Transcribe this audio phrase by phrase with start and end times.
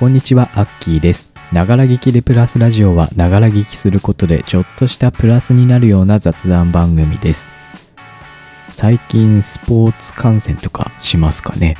[0.00, 1.30] こんにちは、アッキーです。
[1.52, 7.50] ながら聞きでプラスラジオは、ながら聞きすることでちょっとしたプラスになるような雑談番組です。
[8.68, 11.76] 最近スポーツ観戦とかしますかね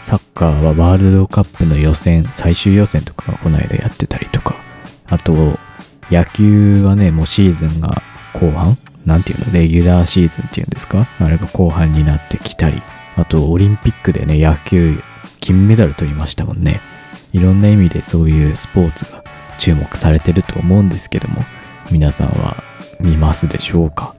[0.00, 4.54] サッカーはワールドカップの予選、最終予選とかがこの間やってたりとか、
[5.08, 5.58] あと、
[6.08, 8.00] 野球はね、もうシーズンが
[8.32, 11.08] 後半なんていうのレギュラーシーズンっていうんですか？
[11.18, 12.80] あれが後半になってきたり、
[13.16, 15.02] あとオリンピックでね、野球
[15.40, 16.80] 金メダル取りましたもんね。
[17.32, 19.22] いろんな意味でそういうスポーツが
[19.58, 21.44] 注目されてると思うんですけども、
[21.90, 22.62] 皆さんは
[23.00, 24.14] 見ますでしょうか？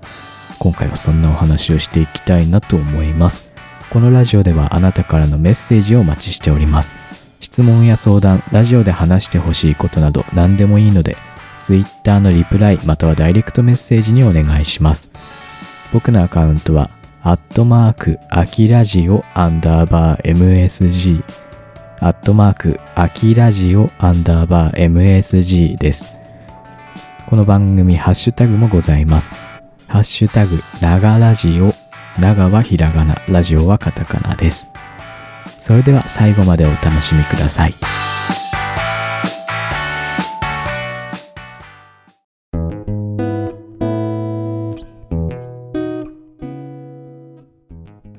[0.60, 3.50] 今回はそんなお話をしていきたいなと思います。
[3.90, 6.96] このラジオではあなたからのメッセージをお待ちしております。
[7.40, 11.16] 質問や相談、ラジオで話してほしいことなど何でもいいので、
[11.62, 15.12] Twitter のリプライまたはダイレクトメッセージにお願いします。
[15.94, 16.90] 僕のアカウントは、
[17.22, 21.24] アットマーク、アキラジオアンダーバー MSG、
[22.00, 26.06] アットマーク、アキラジオアンダーバー MSG です。
[27.26, 29.32] この番組、ハッシュタグもございます。
[29.88, 31.74] ハッシュタグ、ながラジオ、
[32.22, 34.68] 長はひらがな、ラジオはカタカナです。
[35.60, 37.74] それでは最後までお楽しみください。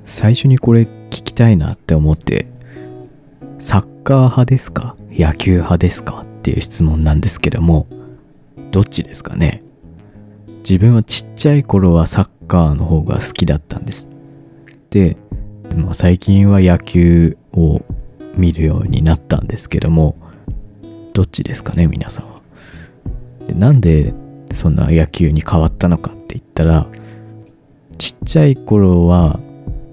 [0.04, 2.57] 最初にこれ聞きたいなって思って、
[3.68, 4.96] サッカー派ですか？
[5.10, 6.22] 野球派ですか？
[6.22, 7.86] っていう質問なんですけども、
[8.70, 9.60] どっちですかね？
[10.60, 14.06] 自分はちっちゃい頃はサッカーの方が好きだったんです。
[14.88, 15.18] で、
[15.76, 17.82] まあ、最近は野球を
[18.36, 20.16] 見るようになったんですけども、
[21.12, 22.40] どっちですかね皆さんは？
[23.48, 24.14] でなんで
[24.54, 26.86] そんな野球に変わったのかって言ったら、
[27.98, 29.38] ちっちゃい頃は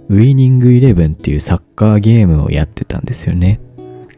[0.07, 3.59] ウイニングイレブンっていうサッカーゲームをやってたんですよね。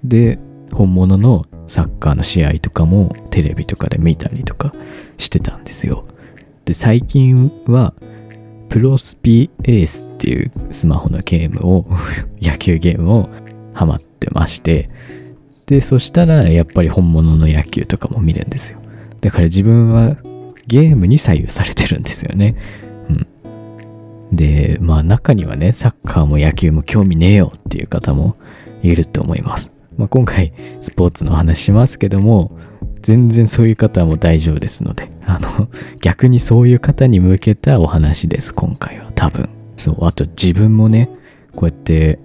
[0.08, 0.40] で、
[0.72, 4.74] 本物のサッカーの試合とかもテレビとかで見たりとか
[5.18, 6.06] してたんですよ。
[6.66, 7.94] で、最近は
[8.70, 11.86] プロスピエースっていうスマホのゲームを
[12.42, 13.30] 野球ゲームを
[13.74, 14.90] ハマってまして、
[15.66, 18.80] で、そしたらやっぱり本物の野球とかも見るんですよ。
[19.22, 20.18] だから自分は
[20.68, 22.56] ゲームに左右されてるんですよね。
[23.10, 24.36] うん。
[24.36, 28.36] で、まあ中にはね、サッカーも野球も興味ねえよっていう方も
[28.84, 29.72] いると思います。
[29.98, 32.58] まあ今回スポーツの話しますけども、
[33.02, 35.68] 全然そういう方も大丈夫ですので、あの、
[36.02, 39.50] 逆にそういう方に向けたお話です、今回は多分。
[39.76, 41.10] そう、あと自分もね、
[41.56, 42.20] こうやって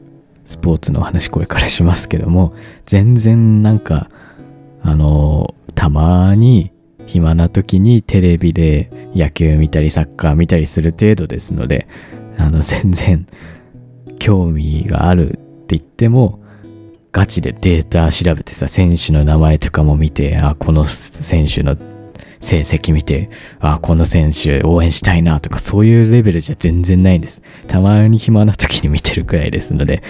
[0.45, 2.53] スポーツの話これからしますけども、
[2.87, 4.11] 全然なんか、
[4.83, 6.73] あの、たまに
[7.07, 11.87] 暇な時にテレビで野球見たりサッカー見たりする程度ですので、
[12.39, 13.27] あの、全然
[14.19, 15.33] 興味があるっ
[15.67, 16.41] て言っても、
[17.13, 21.77] ガチでデータ調べてさ、選手の名前とかも見て、あ、この選手の
[22.41, 23.29] 成績見て、
[23.61, 27.43] あ、この選手応援したいなとか、そういうレベルじゃ全然ないんです。
[27.69, 30.03] たまに暇な時に見てるくらいですので、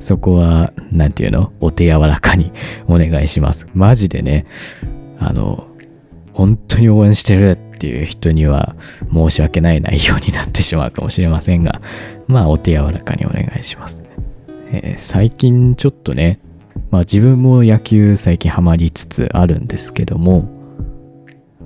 [0.00, 1.52] そこは、なんていうの？
[1.60, 2.52] お手柔らかに
[2.86, 3.66] お願いします。
[3.74, 4.46] マジでね、
[5.18, 5.66] あの、
[6.32, 8.76] 本当に応援してるっていう人には
[9.12, 11.80] 申し訳ない内容になってしまうかもしれませんが、
[12.28, 14.02] まあ、お手柔らかにお願いします。
[14.72, 16.38] えー最近ちょっとね、
[16.90, 20.48] まあ自分も野球最近ハマりつつあるんですけども、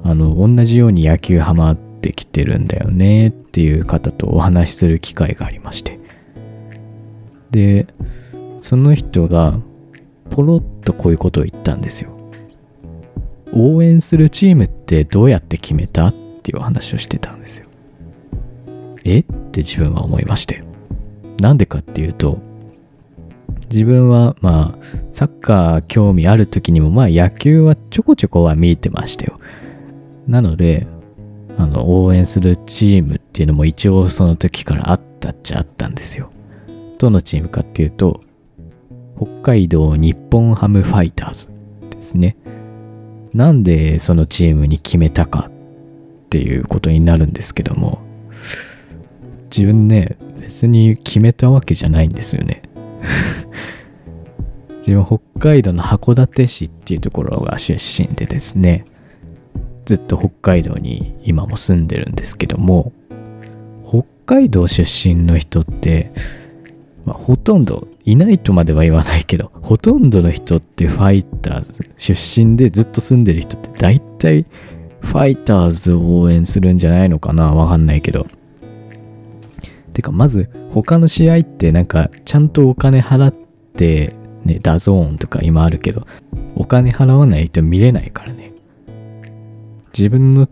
[0.03, 5.99] あの、同じように野球ハマってきてるんだよねっていう方とお話しする機会がありまして。
[7.51, 7.87] で、
[8.61, 9.59] その人が
[10.31, 12.11] ポロッとこういうことを言ったんですよ。
[13.53, 17.67] 応援するチームってどうやって決めたっていうお話をしてたんですよ。
[19.05, 19.21] え？
[19.21, 20.63] って自分は思いまして。
[21.41, 22.39] なんでかっていうと、
[23.71, 24.79] 自分はまあ
[25.13, 29.39] サッカー興味ある時にもまあ野球はちょこちょこは見えてましたよ。
[30.27, 30.87] なので、
[31.57, 36.31] あの応援するチームっていうのも一応その時からあったっちゃあったんですよ。
[36.99, 38.21] どのチームかっていうと、
[39.17, 41.49] 北海道日本ハムファイターズ
[41.91, 42.37] ですね。
[43.33, 48.01] なんでそのチームに決めたかっていうことになるんですけども、
[49.57, 52.63] 自分ね、別に決めたわけじゃないんですよね。
[54.87, 58.85] 自分北海道の函館市っていうところが出身でですね
[59.85, 62.93] ずっと北海道に今も住んでるんですけども
[63.87, 66.11] 北海道出身の人って、
[67.05, 74.47] まあ、ほとんどいないとまでは言わないけどほとんどの人ってファイターズ出身でずっと住んでる人って大体
[75.01, 78.27] ファイターズを応援するんじゃないのかなわかんないけど。
[79.95, 84.15] てかまず他の試合ってなんかちゃんとお金払って
[84.45, 86.07] ね、 DAZN とか今あるけど、
[86.55, 88.53] お金払わないと見れないからね。
[89.97, 90.47] 自分の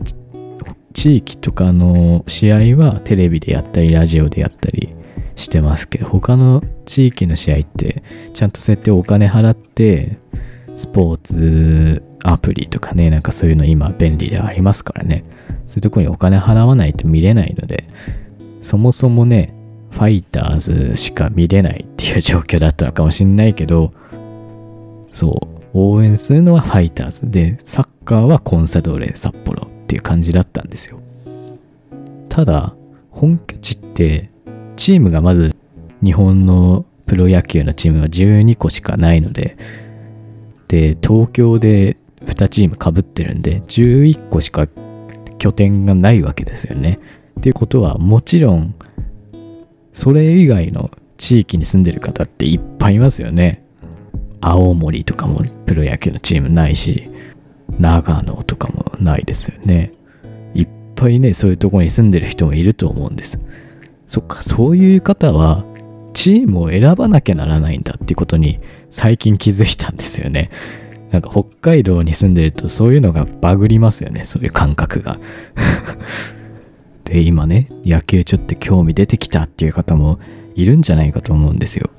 [0.93, 4.95] 地域とかの試合はテレビでやったり、ラジオでやったり
[5.35, 8.03] してますけど、他の地域の試合って、
[8.33, 10.17] ちゃんとそうやってお金払って、
[10.75, 15.23] スポーツアプリとかね、なんかそういうの今便利ではありますからね。
[15.67, 17.85] そういうとこにお金払わないと見れないので、
[18.63, 19.53] そもそもね、
[19.91, 23.91] ファイターズしか見れないっていう状況だったのかもしんないけど、
[25.11, 30.99] そう、応援するのはファイターズで、サッカーはコンサドーレ札幌っていう感じだったんですよ。
[32.29, 32.73] ただ、
[33.11, 34.31] 本拠地って、
[34.77, 35.55] チームがまず
[36.03, 39.57] 日本のプロ野球のチームは12個しかないので、
[40.69, 44.67] で、東京で2チームかぶってるんで、11個しか
[45.37, 46.99] 拠点がないわけですよね。
[47.39, 48.73] っていうことは、もちろん
[49.93, 53.63] それ以外の地域に住んでる方っていっぱいいますよね。
[54.41, 57.09] 青森とかもプロ野球のチームないし、
[57.79, 59.93] 長野とかもないですよね。
[60.53, 63.39] いっぱいね、そういうとこに住んでる人もいると思うんです。
[64.07, 65.65] そっか、そういう方は、
[66.13, 68.59] チームを選ばなきゃならないんだってことに
[68.89, 70.49] 最近気づいたんですよね。
[71.11, 75.19] なんか北海道に住んでるとそういうのがバグりますよね、そういう感覚が。
[77.05, 80.19] で、今ね、野球ちょっと興味出てきたっていう方も
[80.55, 81.89] いるんじゃないかと思うんですよ。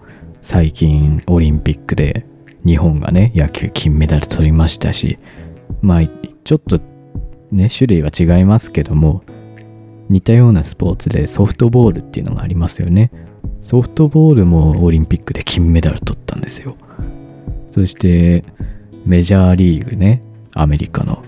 [0.43, 2.27] 最近オリンピックで
[2.65, 5.19] 日本がね、野球金メダル取りましたし、
[5.83, 6.03] まあ、
[6.45, 6.81] ちょっと
[7.51, 9.23] ね、種類は違いますけども、
[10.09, 13.11] 似たようなスポーツでソフトボールっていうのがありますよね。
[13.63, 16.77] ソフトボールもオリンピックで金メダル取ったんですよ。
[17.71, 18.45] そして
[19.07, 20.21] メジャーリーグね、
[20.55, 21.23] アメリカの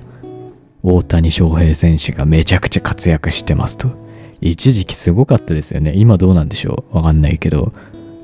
[0.89, 3.91] 大谷翔平選手がめちゃくちゃ活躍してますと。
[4.41, 5.93] 一時期すごかったですよね。
[5.97, 7.73] 今どうなんでしょうわかんないけど、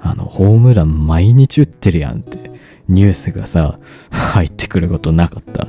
[0.01, 2.53] あの、ホームラン毎日打ってるやんって
[2.89, 3.81] ニュースがさ、
[4.11, 5.67] 入ってくることなかった。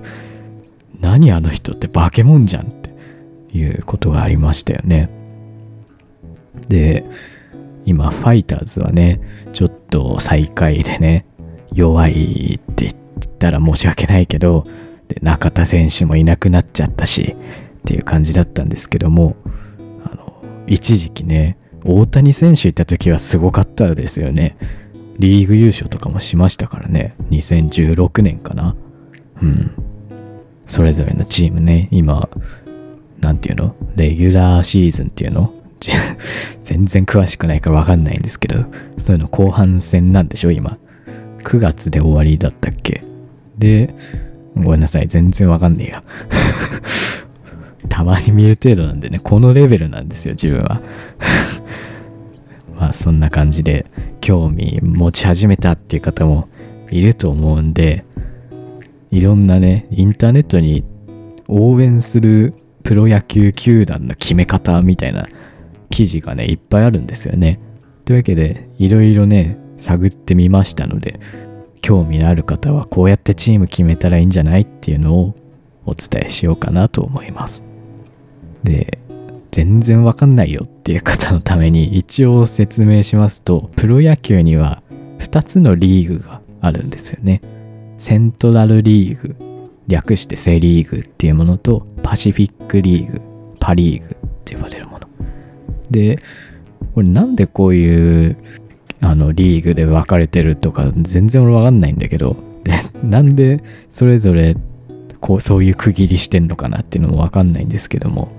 [1.02, 2.92] 何あの人って化け物じゃんって
[3.58, 5.10] いうことがありましたよね。
[6.70, 7.06] で、
[7.88, 9.20] 今、ファイターズはね、
[9.52, 11.26] ちょっと最下位でね、
[11.74, 12.94] 弱いって言っ
[13.40, 14.68] たら申し訳ないけど、
[15.08, 19.36] で中田選手もいなくなっちゃったしっていう感じだったんですけども
[20.06, 24.56] あの一時期ね大谷選手いた時はすごかったですよね。
[25.20, 27.14] リーグ優勝とかもしましたからね。
[27.30, 28.76] 2016年かな。
[29.42, 29.72] うん。
[30.66, 32.30] それぞれのチームね今
[33.20, 33.76] 何て言うの？
[33.98, 35.54] レギュラーシーズンっていうの？
[36.64, 38.64] 全然詳しくないから分かんないんですけど
[38.98, 40.52] そういうの後半戦なんでしょ？
[40.52, 40.78] 今。
[41.44, 43.04] 9月で終わりだったっけ？
[43.58, 43.94] で
[44.56, 45.08] ごめんなさい。
[45.08, 46.04] 全然わかんねえや。
[47.90, 50.82] たまに見る程度なんでね、このレベルなんですよ、自分は。
[52.80, 53.86] まあ、そんな感じで、
[54.22, 56.48] 興味持ち始めたっていう方も
[56.92, 58.06] いると思うんで、
[59.12, 60.84] いろんなね、インターネットに
[61.48, 62.54] 応援する
[62.84, 65.28] プロ野球球団の決め方みたいな
[65.90, 67.60] 記事がね、いっぱいあるんですよね。
[68.06, 71.20] というわけで、いろいろね、探ってみましたので、
[71.84, 75.36] 興味のある方はこうやってチーム決めたらいいんじゃないっていうのを
[75.86, 77.62] お伝えしようかなと思います。
[78.64, 78.98] で、
[79.52, 84.82] 全然わかんないよっていう方のために一応説明しますと、プロ野球には
[85.20, 87.42] 2つのリーグがあるんですよね。
[87.98, 89.36] セントラルリーグ、
[89.88, 93.22] 略してセリーグっていうものと、パシフィックリーグ、
[93.60, 95.08] パリーグって呼ばれるもの。
[95.92, 96.18] で、
[96.96, 98.38] これなんでこういう
[99.04, 102.72] あのリーグで分かれてるとか全然俺分かんないんだけどで
[103.04, 104.56] なんでそれぞれ
[105.20, 108.30] こうそういう区切りしてんのかなっていうのも分かんないんですけども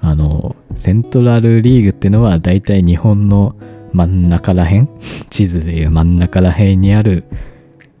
[0.00, 3.54] あのセントラルリーグっていうのは大体日本の
[3.92, 4.88] 真ん中らへん
[5.30, 7.24] 地図でいう真ん中らへんにある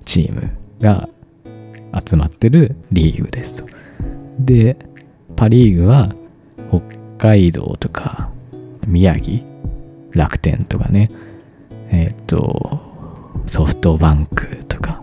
[0.04, 1.08] チームが
[2.04, 3.64] 集まってるリーグですと。
[4.40, 4.76] で
[5.36, 6.12] パ・リーグは
[6.70, 6.80] 北
[7.18, 8.32] 海道とか
[8.88, 9.44] 宮城
[10.14, 11.10] 楽天とかね
[11.92, 12.80] えっ、ー、と、
[13.46, 15.02] ソフトバンクとか、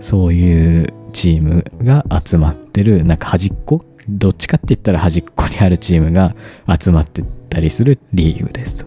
[0.00, 6.34] そういうチームが集まってる、なんか端っこどっちかって言ったら端っこにあるチームが
[6.78, 8.86] 集まってたりするリーグですと。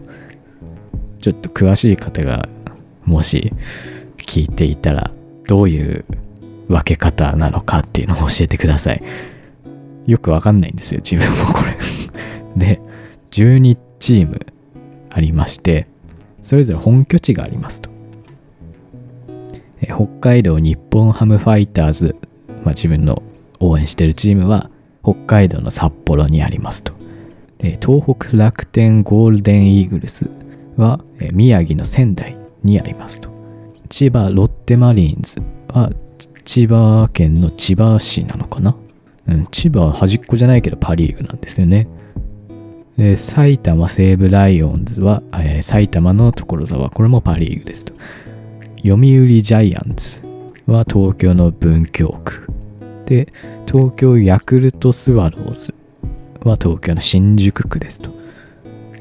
[1.20, 2.48] ちょっと詳しい方が
[3.04, 3.52] もし
[4.16, 5.10] 聞いていたら
[5.46, 6.04] どういう
[6.68, 9.02] 分け方なのかっていうのを教えてください。
[10.06, 11.76] よくわかんないんですよ、自分もこれ
[12.56, 12.80] で、
[13.30, 14.40] 12チーム
[15.10, 15.86] ありまして、
[16.42, 17.90] それぞれ本拠地がありますと。
[19.82, 22.16] 北海道日本ハムファイターズ、
[22.64, 23.22] まあ、自分の
[23.58, 24.70] 応援してるチームは
[25.02, 26.92] 北海道の札幌にありますと。
[27.58, 30.30] 東北楽天ゴールデンイーグルス
[30.76, 31.00] は
[31.32, 33.30] 宮城の仙台にありますと。
[33.88, 35.90] 千葉ロッテマリーンズは
[36.44, 38.76] 千葉県の千葉市なのかな、
[39.26, 41.88] うん、千葉は端っこじゃないけどパ・リーグなんですよね。
[43.16, 47.94] 埼玉西武ライオンズは、えー、埼玉の所沢、これもパ・リーグですと。
[48.76, 50.20] 読売ジャイアンツ
[50.66, 52.46] は東京の文京区。
[53.06, 53.28] で、
[53.66, 55.74] 東京ヤクルトスワローズ
[56.42, 58.10] は東京の新宿区ですと。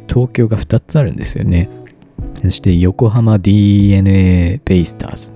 [0.08, 1.70] 東京が2つあるんですよね。
[2.42, 5.32] そして横浜 DeNA ベイスターズ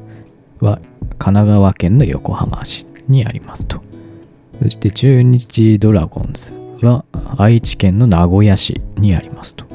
[0.62, 0.80] は
[1.18, 3.82] 神奈川県の横浜市にありますと。
[4.62, 7.06] そして中日ドラゴンズは
[7.38, 9.66] 愛知県の名古屋市にありますと。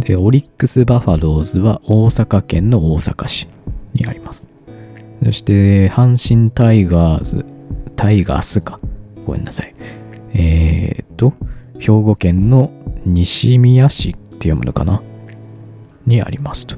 [0.00, 3.48] で、オリックス・バファローズは大阪県の大阪市
[3.94, 4.46] にあります。
[5.24, 7.44] そして、阪神タイガーズ、
[7.96, 8.78] タイガースか。
[9.26, 9.74] ごめんなさい。
[10.34, 11.32] えー、っと、
[11.78, 12.70] 兵庫県の
[13.04, 15.02] 西宮市って読むのかな？
[16.06, 16.76] にありますと。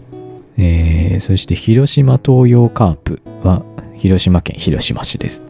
[0.56, 3.62] えー、そして広島東洋カープは
[3.96, 5.42] 広島県広島市です。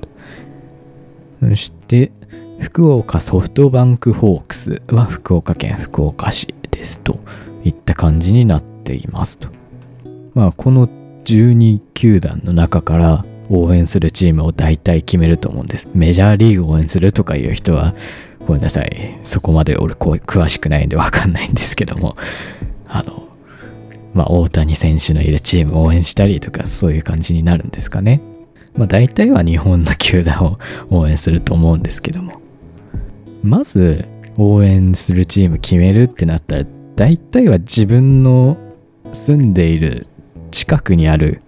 [1.41, 2.13] そして
[2.61, 7.19] 福岡ソフトバンクホークスは福岡県福岡市ですと
[7.65, 9.49] いった感じになっていますと。
[10.35, 10.89] まあこの
[11.25, 15.89] 12球団の中から応援するチームを大体決めると思うんです。
[15.95, 17.95] メジャーリーグ応援するとかいう人は
[18.47, 19.19] ごめんなさい。
[19.23, 22.17] そこまで俺詳しくないんでわかんないんですけども、
[22.87, 23.29] あの、
[24.15, 28.21] まあ、大谷選手のいるチーム応援したりとか、そういう感じになるんですかね。
[28.77, 30.59] まあ、大体は日本の球団を
[30.91, 32.41] 応援すると思うんですけども。
[33.43, 34.07] まず、
[34.37, 36.65] 応援するチーム決めるってなったら、
[36.97, 38.57] 大体は自分の
[39.13, 40.07] 住んでいる
[40.51, 41.41] 近くにある、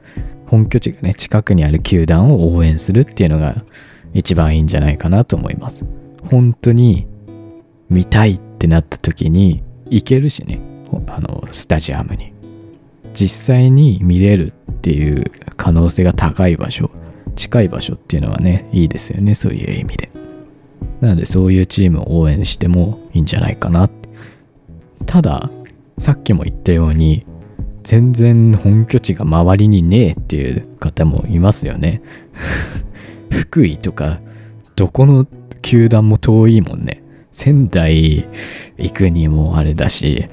[0.46, 3.62] 本拠地がね、近くにある球団を応援するっていうのが
[4.14, 5.84] 一番いいんじゃないかなと思います。
[6.30, 7.06] 本当に
[7.88, 10.61] 見たいってなった時に行けるしね、
[11.06, 12.32] あの、スタジアムに。
[13.14, 16.90] 実際に見れるっていう可能性が高い場所、
[17.37, 20.22] 近い場所っていうのはね、いいですよね、そういう意味で。
[21.02, 23.90] なので、そういうチームを応援してもいいんじゃないかな。
[25.04, 25.50] ただ、
[25.99, 27.26] さっきも言ったように、
[27.82, 32.02] 全然本拠地が周りにねえっていう方もいますよね。
[33.30, 34.21] 福井とか、
[34.76, 35.26] どこの
[35.61, 37.02] 球団も遠いもんね。
[37.32, 38.25] 仙台
[38.78, 40.26] 行くにもあれだし、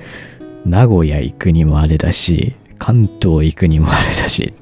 [0.66, 4.54] 名古屋行くにもあれだし、関東行くにもあれだし、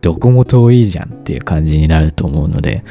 [0.00, 2.82] どこも遠いじゃんっていう感じになると思うので、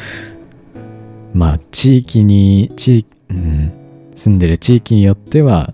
[1.33, 3.71] まあ、地域に、地うん、
[4.15, 5.73] 住んでる地域によっては、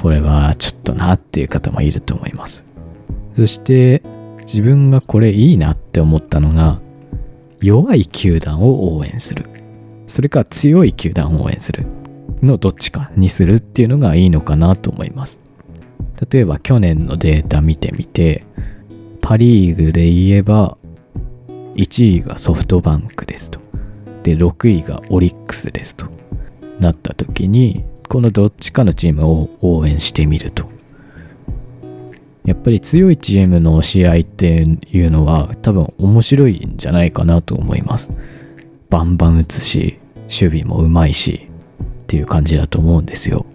[0.00, 2.64] これはちょっとなっていう方もいると思います。
[3.36, 4.02] そして、
[4.40, 6.80] 自分がこれいいなって思ったのが、
[7.60, 9.44] 弱い球団を応援する。
[10.08, 11.86] それか強い球団を応援する
[12.42, 15.40] のどっちかにするっていうのがいいのかなと思います。
[16.30, 18.44] 例えば去年のデータ見てみて、
[19.20, 20.76] パ・リーグで言えば、
[21.76, 23.60] 1位がソフトバンクですと。
[24.22, 26.06] で、6位がオリックスですと。
[26.80, 30.70] なった時に、このどっちかのチームを応援してみると。
[32.44, 38.10] やっぱり強いチームの試合っていうのは多分面白いんじゃないかなと思います。
[38.90, 43.46] バンバン打つし、守備もうまいし、っていう感じだと思うんですよ。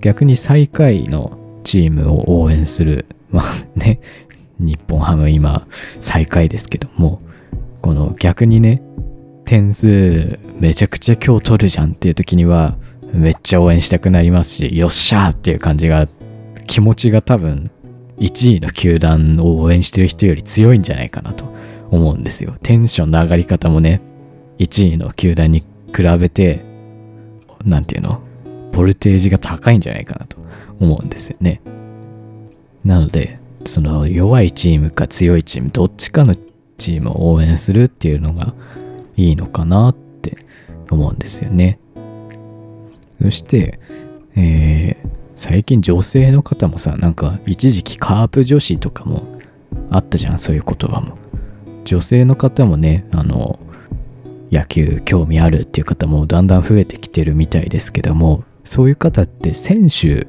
[0.00, 4.00] 逆に最下位のチームを応援する、 まあね、
[4.58, 5.66] 日本ハム今
[6.00, 7.20] 最下位ですけども、
[7.80, 8.80] この逆にね、
[9.52, 12.78] 点数めちゃくちゃ今日取るじゃんっていう時には、
[13.12, 16.08] めっちゃ応援したくなりますし、よっしゃーっていう感じが、
[16.66, 17.70] 気持ちが多分、
[18.16, 21.44] 1位の球団を応援してる人より強いんじゃないかなと
[21.90, 22.54] 思うんですよ。
[22.62, 24.00] テンションの上がり方もね、
[24.58, 25.66] 1位の球団に比
[26.18, 26.64] べて、
[27.66, 28.22] なんていうの、
[28.72, 30.38] ボルテージが高いんじゃないかなと
[30.80, 31.60] 思うんですよね。
[32.86, 36.34] なので、その弱いチームか強いチーム、どっちかの
[36.78, 38.54] チームを応援するっていうのが
[39.16, 40.36] いいのかなって
[40.90, 41.78] 思うんですよね。
[43.20, 43.78] そして、
[44.34, 49.22] えー、最近女性の方もさ、なんか一時期カープ女子とかも
[49.90, 51.18] あったじゃん、そういう言葉も。
[51.84, 53.58] 女性の方もね、あの、
[54.52, 60.26] 野球興味あるっていう方もだんだん増えてきてるみたいですけどもそういう方って選手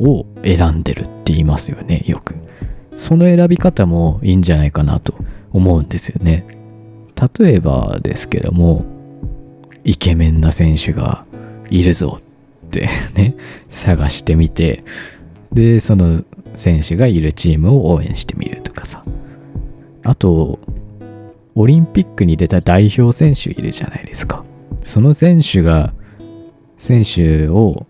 [0.00, 2.34] を選んでるって言いますよねよく
[2.96, 5.14] その選び方もいいんじゃないかなと
[5.52, 6.44] 思うんですよね
[7.38, 8.84] 例えばですけども
[9.84, 11.24] イケメンな選手が
[11.70, 13.34] いるぞって ね
[13.70, 14.84] 探してみて
[15.52, 16.22] でその
[16.56, 19.04] 選手がいるチームを応援してみるとかさ
[20.04, 20.58] あと
[21.54, 24.44] オリンピックに出た代表選手いるじゃないですか。
[24.82, 25.92] その選手が、
[26.78, 27.86] 選手を、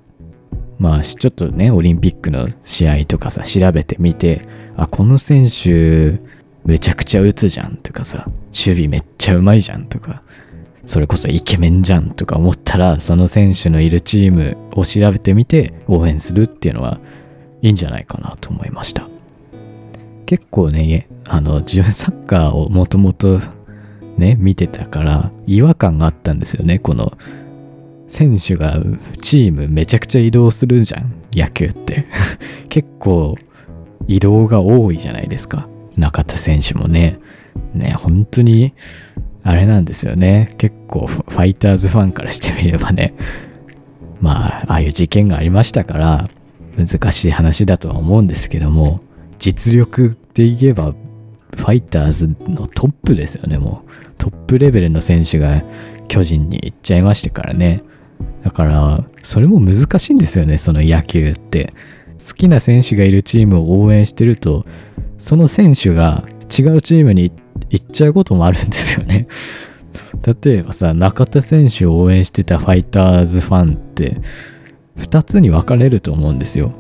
[0.79, 4.41] まあちょっとねオリンピックの試合とかさ調べてみて
[4.79, 6.19] あこの選手
[6.65, 10.23] めちゃくちゃ打つじゃんとかさ守備めっちゃうまいじゃんとか
[10.87, 16.99] それこそイケメンじゃんとか思ったらその選手のいるチームを調べてみて応援するっていうのは
[17.63, 19.07] いいんじゃないかなと思いました。
[20.27, 23.41] 結構ねあの自分サッカーをもともと
[24.17, 27.13] ね見てたから違和感があったんですよねこの
[28.09, 28.77] 選手が
[29.21, 32.07] チームめちゃくちゃ移動するじゃん野球って。
[32.69, 33.37] 結構
[34.07, 35.69] 移動が多いじゃないですか。
[36.01, 37.19] 中田選手もね
[37.75, 38.75] ね本当に
[39.43, 40.53] あれなんですよね。
[40.59, 43.15] 結構ファイターズファンからしてみればね
[44.21, 46.25] まあああいう事件がありましたから
[46.77, 48.99] 難しい話だとは思うんですけども
[49.39, 50.93] 実力で言えば
[51.57, 53.91] ファイターズのトップですよねもう。
[54.19, 55.63] トップレベルの選手が
[56.09, 57.83] 巨人に行っちゃいましたからね。
[58.43, 61.73] だからそれも難しいんですよねその野球って。
[62.27, 64.63] 好きな選手がいるチームを応援してると
[65.21, 67.31] その選手が違うチームに
[67.69, 69.27] 行っちゃうこともあるんですよね。
[70.45, 74.21] 例えばさ中田選手を応援してたファイターズファンって
[74.99, 76.73] 2つに分かれると思うんですよ。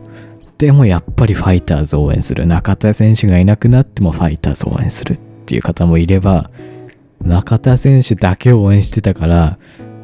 [0.58, 2.46] でもやっぱりファイターズを応援する。
[2.46, 6.50] 中田選手がいなくなってもファイターズを応援するっていう方もいれば
[7.22, 9.58] 中田選手だけを応援してたから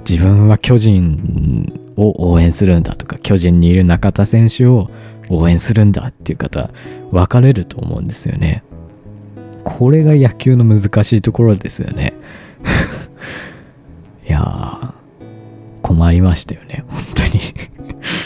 [0.09, 4.91] 自分は巨人を応援するんだとか巨人にいる中田選手を
[5.29, 6.71] 応援するんだっていう方
[7.11, 8.63] 分かれると思うんですよね。
[9.65, 12.15] これが野球の難しいところですよね。
[14.29, 14.95] いや
[15.83, 17.43] 困りましたよね本当に。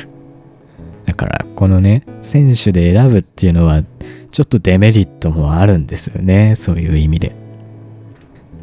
[1.06, 3.82] だからこのね選手で選ぶっていうのは
[4.30, 7.34] ちょっとデメリットもあるんですよねそういう意味で。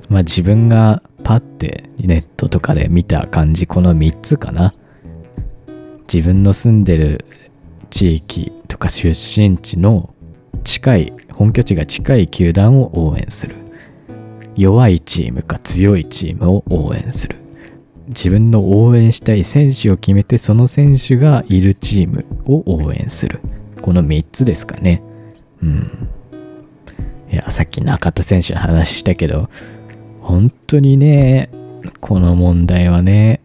[0.09, 4.73] まあ自分がパッてネットとかで見た感じこの3つかな。
[6.11, 7.25] 自分の住んでる
[7.89, 10.13] 地域とか出身地の
[10.63, 13.55] 近い本拠地が近い球団を応援する。
[14.55, 17.35] 弱いチームか強いチームを応援する。
[18.07, 23.39] 自分の応援したい選手を決めてその選手がいるチームを応援する。
[23.81, 25.01] この3つですかね。
[25.61, 26.09] うん。
[27.31, 29.50] いやさっき中田選手の話したけど
[30.22, 31.50] 本当にね
[32.00, 33.41] この問題はね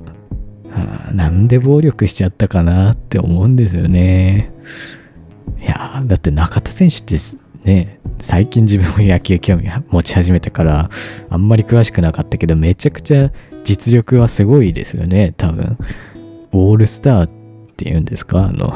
[1.12, 4.50] なんで暴力しちゃったかなって思うんですよね。
[5.60, 7.16] いやだって中田選手って
[7.64, 10.90] ね最近自分も野球興味持ち始めてから
[11.28, 13.30] あんまり詳しくなかったけどめちゃくちゃ
[13.64, 15.76] 実力はすごいですよね多分。
[16.52, 17.30] オールスターっ
[17.76, 18.46] ていうんですか？
[18.46, 18.74] あの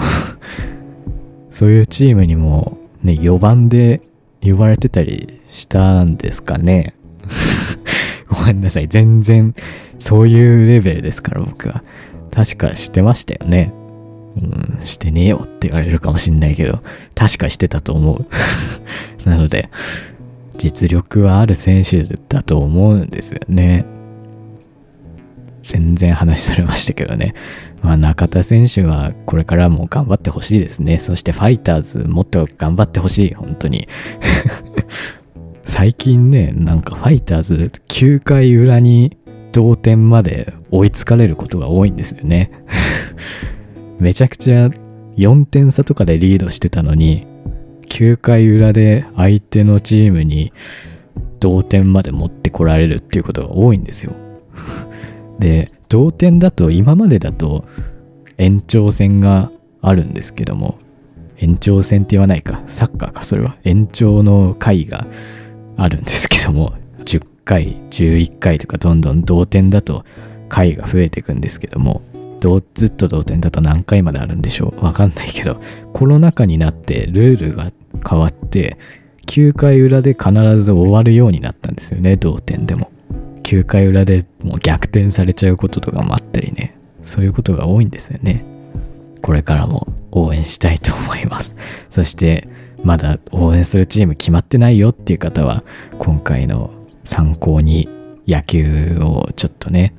[1.51, 4.01] そういうチームにもね4番で
[4.43, 6.95] 呼ばれてたりしたんですかね。
[8.29, 8.89] ごめんなさい。
[8.89, 9.55] 全然
[9.99, 11.83] そういうレベルですから僕は
[12.31, 13.73] 確か知ってましたよね
[14.37, 16.81] うん、してねえよって言われるかもしんないけど、
[17.15, 18.27] 確かしてたと思う。
[19.29, 19.71] なので、
[20.59, 23.85] 実力はある選手だと思うんですよね。
[25.63, 27.35] 全然話それましたけどね。
[27.83, 30.99] まあ中田選手はこれからも頑張ってほしいですね。
[30.99, 33.35] そしてファイターズもっと頑張ってほしい。
[33.35, 33.89] 本当に。
[35.65, 39.17] 最近ね、なんかファイターズ9回裏に
[39.57, 42.51] 同点まで追いつかれることが多いんですよね。
[43.99, 44.69] めちゃくちゃ
[45.17, 47.25] 4点差とかでリードしてたのに、
[47.89, 50.53] 9回裏で相手のチームに
[51.41, 54.13] 同点まで持ってこられるっていうことが多いんですよ。
[55.41, 57.65] で、同点だと今までだと
[58.37, 60.77] 延長戦があるんですけども、
[61.39, 63.57] 延長戦って言わないか、サッカーか、それは。
[63.65, 65.07] 延長の回が
[65.79, 66.75] あるんですけども、
[67.47, 70.05] 回、11回とかどんどん同点だと
[70.51, 72.03] 回が増えていくんですけども、
[72.75, 74.85] ずっと同点だと何回まであるんでしょう？
[74.85, 75.61] わかんないけど、
[75.93, 77.73] コロナ禍になってルールが
[78.09, 78.77] 変わって、
[79.27, 82.93] 9回裏で必ず終わるようになったんですよね、同点でも。
[83.43, 88.45] 9回裏でもう逆転されちゃうこととかもあったりね、そういうことが多いんですよね。
[89.23, 91.57] これからも応援したいと思います。
[91.91, 92.47] そして、
[92.85, 95.65] まだ応援するチーム決まってないよっていう方は、
[95.99, 96.71] 今回の
[97.07, 97.89] 参考に
[98.27, 99.95] 野球をちょっとね、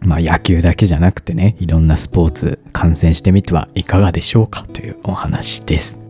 [0.00, 6.00] まあ野球だけじゃなくてね、いろんなスポーツ観戦してみてはいかがでしょうかというお話です。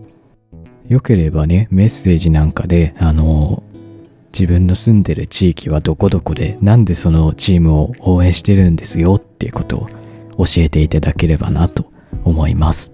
[0.88, 3.62] よければね、メッセージなんかで、あの、
[4.33, 9.87] 自分の住んでる地域はどこどこで、なんでそのチームを応援してるんですよっていうことを
[10.38, 11.91] 教えていただければなと
[12.25, 12.93] 思います。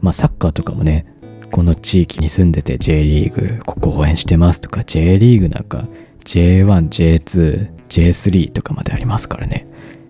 [0.00, 1.06] まあサッカーとかもね、
[1.50, 5.84] この地域に住んでて J リーグここ応援してますとか J リーグなんか
[6.24, 9.66] J1、J2、J3 とかまでありますからね。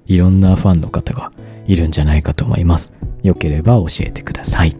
[0.06, 1.30] いろんなファンの方が
[1.66, 2.92] いるんじゃないかと思います。
[3.22, 4.76] よければ教えてください。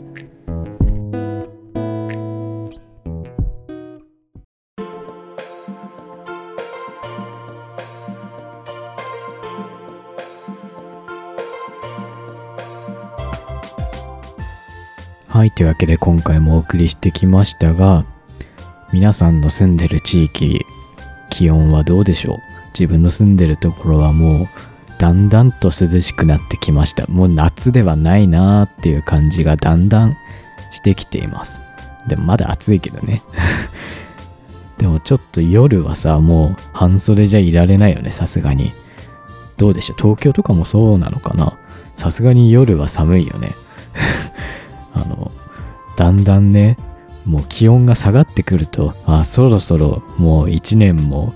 [15.28, 18.04] はい、というわけで今回もお送りしてきましたが、
[18.92, 20.66] 皆さんの住んでる地域、
[21.40, 22.38] 気温はどうでしょう？
[22.74, 24.48] 自分の住んでるところはもう
[24.98, 27.06] だんだんと涼しくなってきました。
[27.06, 30.18] もう夏ではないなーっていう感じがだんだん
[30.70, 31.58] してきています。
[32.06, 33.22] でもまだ暑いけどね。
[34.76, 38.72] でもちょっと夜はさ、もう半袖じゃいられないよね、さすがに。
[39.56, 39.96] どうでしょう？
[39.98, 41.56] 東京とかもそうなのかな？
[41.96, 43.54] さすがに夜は寒いよね。
[44.92, 45.32] あの、
[45.96, 46.76] だんだんね、
[47.30, 51.32] もう気温が下がってくると、あ、そろそろもう一年も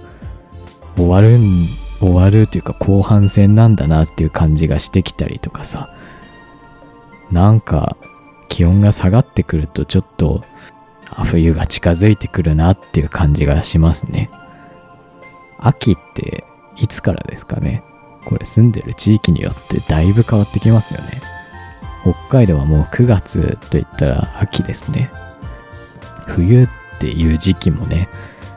[0.97, 1.69] 終わるん、
[2.01, 5.89] 終わるというか後半戦なんだなっていう感じがしてきたりとかさ、
[7.31, 7.97] なんか
[8.49, 10.43] 気温が下がってくるとちょっと
[11.25, 14.31] 冬が近づいてくるなっていう感じがしますね。
[15.61, 16.45] 秋って
[16.77, 17.83] いつからですかね？
[18.27, 21.21] これ住んでる地域によってだいぶ変わってきますよね。
[22.03, 25.11] 北海道はもう9月といったら秋ですね。
[26.27, 28.09] 冬っていう時期もね、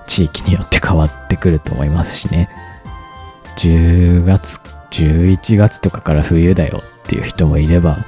[0.05, 2.49] 地域によって変わってくると思いますしね。
[3.57, 4.59] 10月、
[4.91, 8.05] 11月とかから冬だよっていう人もいれば、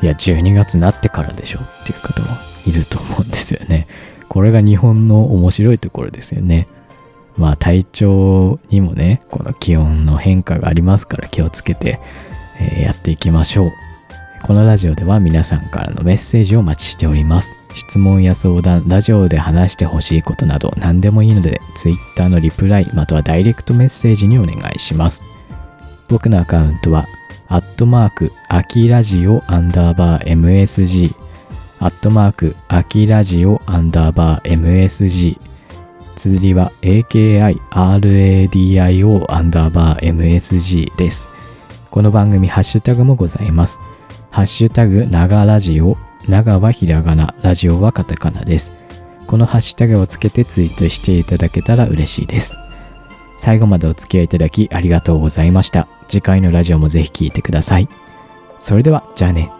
[0.00, 2.28] いや、12月になってからでしょっていう方も
[2.66, 3.86] いると思うんですよね。
[4.28, 6.66] これが日本の面白いところですよね。
[7.36, 11.98] まあ体調にもね、この気温の変化がありますから気をつけて、
[12.60, 13.72] えー、やっていきましょう。
[14.42, 17.54] このラジオでは皆さんからのメッセージをお待ちしております。
[17.76, 25.22] 質問や相談、ラジオで話してほしいことなど何でもいいので、Twitter のリプライまたはダイレクトメッセージにお願いします。
[26.08, 27.06] 僕のアカウントは、
[27.46, 31.14] アットマーク、アキラジオアンダーバー MSG、
[31.78, 35.38] アットマーク、アキラジオアンダーバー MSG、
[36.16, 37.54] 綴りは AKIRADIO
[39.32, 41.30] アンダーバー MSG です。
[41.90, 43.78] この番組ハッシュタグもございます。
[44.32, 48.72] ハッシュタグ、長ラジオ、長はひらがな、ラジオはカタカナです。
[49.26, 52.54] このハッシュタグをつけてツイートしていただけたら嬉しいです。
[53.36, 55.86] 最後までお付き合いいただきありがとうございました。
[56.08, 57.90] 次回のラジオもぜひ聴いてください。
[58.58, 59.52] それでは、じゃあね。